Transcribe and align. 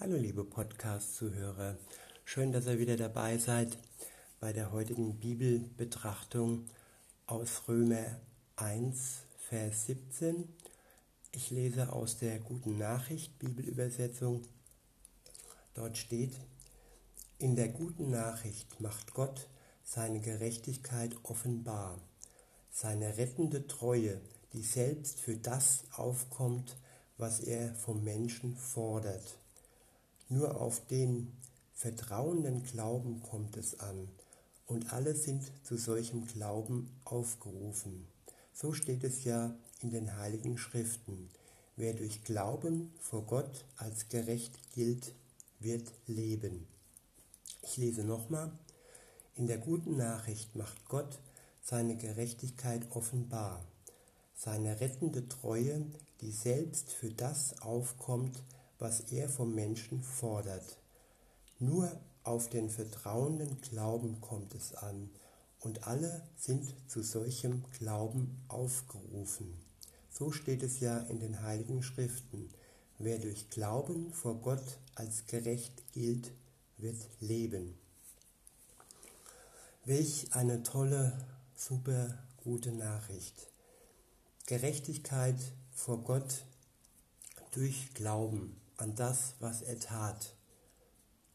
Hallo 0.00 0.16
liebe 0.16 0.44
Podcast-Zuhörer, 0.44 1.76
schön, 2.24 2.52
dass 2.52 2.68
ihr 2.68 2.78
wieder 2.78 2.96
dabei 2.96 3.36
seid 3.36 3.76
bei 4.38 4.52
der 4.52 4.70
heutigen 4.70 5.18
Bibelbetrachtung 5.18 6.66
aus 7.26 7.64
Römer 7.66 8.20
1, 8.54 9.24
Vers 9.48 9.86
17. 9.86 10.48
Ich 11.32 11.50
lese 11.50 11.92
aus 11.92 12.16
der 12.16 12.38
Guten 12.38 12.78
Nachricht 12.78 13.40
Bibelübersetzung. 13.40 14.42
Dort 15.74 15.98
steht, 15.98 16.38
in 17.40 17.56
der 17.56 17.68
guten 17.68 18.08
Nachricht 18.08 18.80
macht 18.80 19.14
Gott 19.14 19.48
seine 19.82 20.20
Gerechtigkeit 20.20 21.16
offenbar, 21.24 22.00
seine 22.70 23.16
rettende 23.16 23.66
Treue, 23.66 24.20
die 24.52 24.62
selbst 24.62 25.18
für 25.18 25.36
das 25.36 25.82
aufkommt, 25.90 26.76
was 27.16 27.40
er 27.40 27.74
vom 27.74 28.04
Menschen 28.04 28.54
fordert. 28.54 29.40
Nur 30.28 30.60
auf 30.60 30.86
den 30.86 31.32
vertrauenden 31.74 32.64
Glauben 32.64 33.22
kommt 33.22 33.56
es 33.56 33.80
an, 33.80 34.08
und 34.66 34.92
alle 34.92 35.14
sind 35.14 35.50
zu 35.64 35.76
solchem 35.76 36.26
Glauben 36.26 36.90
aufgerufen. 37.04 38.06
So 38.52 38.72
steht 38.74 39.02
es 39.04 39.24
ja 39.24 39.54
in 39.80 39.90
den 39.90 40.18
heiligen 40.18 40.58
Schriften. 40.58 41.30
Wer 41.76 41.94
durch 41.94 42.24
Glauben 42.24 42.92
vor 42.98 43.22
Gott 43.22 43.64
als 43.76 44.08
gerecht 44.08 44.52
gilt, 44.72 45.14
wird 45.60 45.90
leben. 46.06 46.66
Ich 47.62 47.76
lese 47.76 48.04
nochmal. 48.04 48.50
In 49.36 49.46
der 49.46 49.58
guten 49.58 49.96
Nachricht 49.96 50.56
macht 50.56 50.84
Gott 50.88 51.18
seine 51.62 51.96
Gerechtigkeit 51.96 52.90
offenbar, 52.90 53.64
seine 54.34 54.80
rettende 54.80 55.28
Treue, 55.28 55.86
die 56.20 56.32
selbst 56.32 56.90
für 56.90 57.10
das 57.10 57.62
aufkommt, 57.62 58.42
was 58.78 59.00
er 59.10 59.28
vom 59.28 59.54
Menschen 59.54 60.02
fordert. 60.02 60.78
Nur 61.58 61.90
auf 62.22 62.48
den 62.48 62.70
vertrauenden 62.70 63.60
Glauben 63.60 64.20
kommt 64.20 64.54
es 64.54 64.74
an, 64.74 65.10
und 65.60 65.88
alle 65.88 66.22
sind 66.36 66.72
zu 66.88 67.02
solchem 67.02 67.64
Glauben 67.78 68.36
aufgerufen. 68.46 69.58
So 70.08 70.30
steht 70.30 70.62
es 70.62 70.78
ja 70.78 70.98
in 70.98 71.18
den 71.18 71.42
heiligen 71.42 71.82
Schriften. 71.82 72.48
Wer 72.98 73.18
durch 73.18 73.50
Glauben 73.50 74.12
vor 74.12 74.36
Gott 74.40 74.78
als 74.94 75.26
gerecht 75.26 75.82
gilt, 75.92 76.30
wird 76.76 77.08
leben. 77.18 77.76
Welch 79.84 80.32
eine 80.32 80.62
tolle, 80.62 81.26
super 81.56 82.18
gute 82.36 82.70
Nachricht. 82.70 83.48
Gerechtigkeit 84.46 85.40
vor 85.72 86.02
Gott 86.02 86.44
durch 87.50 87.94
Glauben 87.94 88.56
an 88.78 88.94
das, 88.94 89.34
was 89.40 89.62
er 89.62 89.78
tat. 89.78 90.34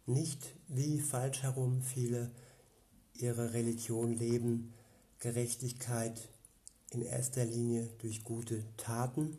Nicht 0.06 0.56
wie 0.68 1.00
falsch 1.00 1.44
herum 1.44 1.82
viele 1.82 2.32
ihre 3.14 3.54
Religion 3.54 4.14
leben, 4.14 4.74
Gerechtigkeit 5.20 6.30
in 6.90 7.02
erster 7.02 7.46
Linie 7.46 7.90
durch 8.00 8.24
gute 8.24 8.64
Taten. 8.78 9.38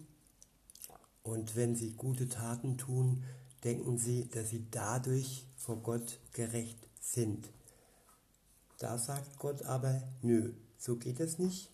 Und 1.23 1.57
wenn 1.57 1.75
sie 1.75 1.93
gute 1.93 2.29
Taten 2.29 2.79
tun, 2.79 3.25
denken 3.65 3.99
sie, 3.99 4.29
dass 4.29 4.51
sie 4.51 4.67
dadurch 4.71 5.47
vor 5.57 5.77
Gott 5.83 6.19
gerecht 6.33 6.79
sind. 7.01 7.51
Da 8.79 8.99
sagt 8.99 9.39
Gott 9.39 9.63
aber, 9.63 10.03
nö, 10.23 10.53
so 10.79 10.97
geht 10.97 11.21
es 11.21 11.39
nicht. 11.39 11.71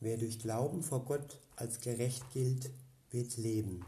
Wer 0.00 0.16
durch 0.16 0.38
Glauben 0.38 0.82
vor 0.82 1.04
Gott 1.04 1.38
als 1.56 1.80
gerecht 1.80 2.24
gilt, 2.32 2.70
wird 3.10 3.36
leben. 3.36 3.84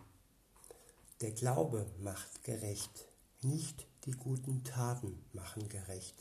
Der 1.24 1.32
Glaube 1.32 1.86
macht 2.00 2.44
gerecht, 2.44 3.08
nicht 3.40 3.86
die 4.04 4.10
guten 4.10 4.62
Taten 4.62 5.24
machen 5.32 5.70
gerecht. 5.70 6.14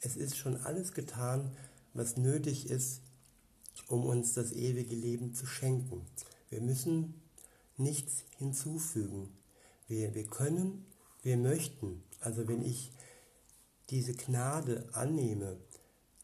Es 0.00 0.16
ist 0.16 0.36
schon 0.36 0.58
alles 0.58 0.92
getan, 0.92 1.56
was 1.94 2.18
nötig 2.18 2.68
ist, 2.68 3.00
um 3.88 4.04
uns 4.04 4.34
das 4.34 4.52
ewige 4.52 4.94
Leben 4.94 5.32
zu 5.32 5.46
schenken. 5.46 6.04
Wir 6.50 6.60
müssen 6.60 7.22
nichts 7.78 8.24
hinzufügen. 8.36 9.34
Wir, 9.88 10.14
wir 10.14 10.26
können, 10.26 10.84
wir 11.22 11.38
möchten. 11.38 12.02
Also 12.20 12.46
wenn 12.46 12.60
ich 12.60 12.92
diese 13.88 14.12
Gnade 14.12 14.90
annehme, 14.92 15.56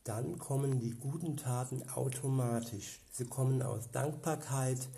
dann 0.05 0.39
kommen 0.39 0.79
die 0.79 0.91
guten 0.91 1.39
Taten 1.39 1.89
automatisch. 1.89 3.01
Sie 3.13 3.25
kommen 3.25 3.63
aus 3.63 3.91
Dankbarkeit, 3.93 4.91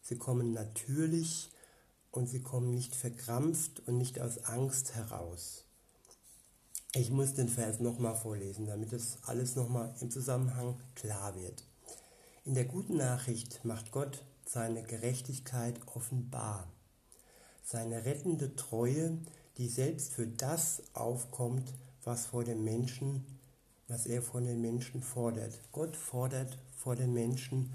sie 0.00 0.16
kommen 0.16 0.54
natürlich 0.54 1.50
und 2.10 2.28
sie 2.28 2.40
kommen 2.40 2.70
nicht 2.70 2.94
verkrampft 2.94 3.86
und 3.86 3.98
nicht 3.98 4.20
aus 4.20 4.44
Angst 4.44 4.94
heraus. 4.94 5.64
Ich 6.92 7.10
muss 7.10 7.34
den 7.34 7.48
Vers 7.48 7.78
nochmal 7.78 8.16
vorlesen, 8.16 8.66
damit 8.66 8.92
es 8.92 9.18
alles 9.22 9.54
nochmal 9.54 9.94
im 10.00 10.10
Zusammenhang 10.10 10.80
klar 10.96 11.36
wird. 11.36 11.64
In 12.44 12.54
der 12.54 12.64
guten 12.64 12.96
Nachricht 12.96 13.64
macht 13.64 13.92
Gott 13.92 14.24
seine 14.44 14.82
Gerechtigkeit 14.82 15.78
offenbar, 15.86 16.66
seine 17.62 18.04
rettende 18.04 18.56
Treue, 18.56 19.18
die 19.56 19.68
selbst 19.68 20.12
für 20.12 20.26
das 20.26 20.82
aufkommt, 20.92 21.72
was 22.02 22.26
vor 22.26 22.42
dem 22.42 22.64
Menschen, 22.64 23.24
was 23.86 24.06
er 24.06 24.22
von 24.22 24.44
den 24.44 24.60
Menschen 24.60 25.02
fordert. 25.02 25.60
Gott 25.70 25.96
fordert 25.96 26.58
vor 26.74 26.96
den 26.96 27.12
Menschen, 27.12 27.72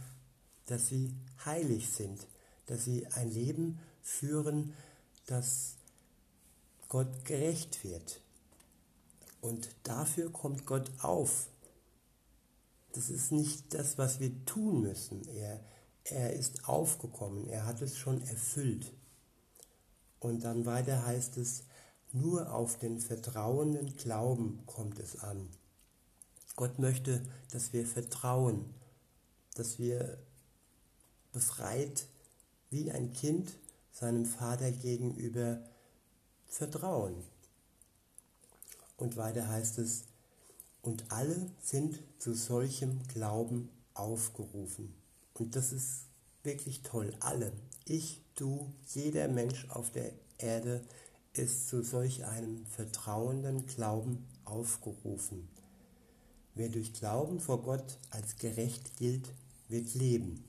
dass 0.66 0.88
sie 0.88 1.14
heilig 1.46 1.90
sind, 1.90 2.28
dass 2.66 2.86
sie 2.86 3.08
ein 3.08 3.30
Leben 3.30 3.80
führen, 4.02 4.74
dass 5.26 5.76
Gott 6.90 7.26
gerecht 7.26 7.84
wird. 7.84 8.22
Und 9.42 9.70
dafür 9.84 10.32
kommt 10.32 10.66
Gott 10.66 10.92
auf. 11.00 11.48
Das 12.94 13.10
ist 13.10 13.32
nicht 13.32 13.74
das, 13.74 13.98
was 13.98 14.20
wir 14.20 14.46
tun 14.46 14.82
müssen. 14.82 15.28
Er, 15.28 15.60
er 16.06 16.34
ist 16.34 16.68
aufgekommen, 16.68 17.48
er 17.48 17.66
hat 17.66 17.82
es 17.82 17.98
schon 17.98 18.22
erfüllt. 18.22 18.94
Und 20.20 20.44
dann 20.44 20.66
weiter 20.66 21.06
heißt 21.06 21.38
es, 21.38 21.64
nur 22.12 22.54
auf 22.54 22.80
den 22.80 23.00
vertrauenden 23.00 23.96
Glauben 23.98 24.66
kommt 24.66 25.00
es 25.00 25.20
an. 25.20 25.50
Gott 26.56 26.80
möchte, 26.80 27.22
dass 27.52 27.74
wir 27.74 27.86
vertrauen, 27.86 28.74
dass 29.56 29.78
wir 29.78 30.18
befreit 31.34 32.08
wie 32.70 32.92
ein 32.92 33.14
Kind 33.14 33.58
seinem 33.92 34.26
Vater 34.26 34.72
gegenüber 34.72 35.60
vertrauen. 36.48 37.16
Und 38.98 39.18
weiter 39.18 39.48
heißt 39.48 39.78
es, 39.80 40.04
und 40.82 41.12
alle 41.12 41.50
sind 41.62 42.00
zu 42.20 42.34
solchem 42.34 43.02
Glauben 43.08 43.70
aufgerufen. 43.94 44.94
Und 45.34 45.56
das 45.56 45.72
ist 45.72 46.04
wirklich 46.44 46.84
toll. 46.84 47.14
Alle, 47.20 47.52
ich, 47.86 48.22
du, 48.36 48.72
jeder 48.94 49.28
Mensch 49.28 49.68
auf 49.70 49.92
der 49.92 50.12
Erde 50.38 50.84
ist 51.34 51.68
zu 51.68 51.84
solch 51.84 52.26
einem 52.26 52.66
vertrauenden 52.68 53.66
Glauben 53.66 54.26
aufgerufen. 54.46 55.50
Wer 56.54 56.70
durch 56.70 56.94
Glauben 56.94 57.40
vor 57.40 57.62
Gott 57.64 57.98
als 58.12 58.38
gerecht 58.38 58.96
gilt, 58.98 59.28
wird 59.68 59.94
leben. 59.94 60.44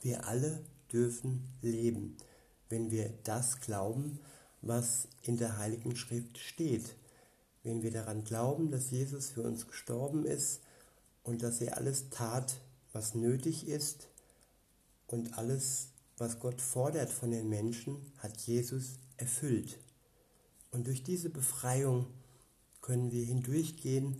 Wir 0.00 0.26
alle 0.26 0.64
dürfen 0.92 1.48
leben 1.62 2.16
wenn 2.72 2.90
wir 2.90 3.12
das 3.24 3.60
glauben, 3.60 4.18
was 4.62 5.06
in 5.20 5.36
der 5.36 5.58
Heiligen 5.58 5.94
Schrift 5.94 6.38
steht. 6.38 6.96
Wenn 7.62 7.82
wir 7.82 7.90
daran 7.90 8.24
glauben, 8.24 8.70
dass 8.70 8.90
Jesus 8.90 9.28
für 9.28 9.42
uns 9.42 9.66
gestorben 9.66 10.24
ist 10.24 10.62
und 11.22 11.42
dass 11.42 11.60
er 11.60 11.76
alles 11.76 12.08
tat, 12.08 12.54
was 12.94 13.14
nötig 13.14 13.68
ist 13.68 14.08
und 15.06 15.36
alles, 15.36 15.88
was 16.16 16.40
Gott 16.40 16.62
fordert 16.62 17.12
von 17.12 17.30
den 17.30 17.50
Menschen, 17.50 18.10
hat 18.16 18.38
Jesus 18.38 18.94
erfüllt. 19.18 19.78
Und 20.70 20.86
durch 20.86 21.02
diese 21.02 21.28
Befreiung 21.28 22.06
können 22.80 23.12
wir 23.12 23.26
hindurchgehen 23.26 24.18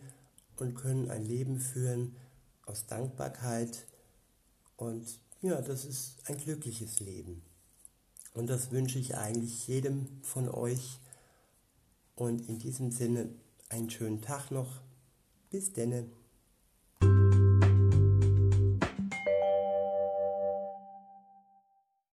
und 0.59 0.75
können 0.75 1.11
ein 1.11 1.25
Leben 1.25 1.59
führen 1.59 2.17
aus 2.67 2.85
Dankbarkeit. 2.85 3.87
Und 4.77 5.19
ja, 5.43 5.61
das 5.61 5.85
ist 5.85 6.17
ein 6.27 6.39
glückliches 6.39 7.01
Leben. 7.01 7.43
Und 8.33 8.47
das 8.47 8.71
wünsche 8.71 8.99
ich 8.99 9.17
eigentlich 9.17 9.67
jedem 9.69 10.07
von 10.23 10.49
euch. 10.49 10.99
Und 12.15 12.49
in 12.49 12.59
diesem 12.59 12.93
Sinne 12.93 13.29
einen 13.69 13.91
schönen 13.91 14.23
Tag 14.23 14.51
noch. 14.51 14.81
Bis 15.51 15.73
denne. 15.73 16.07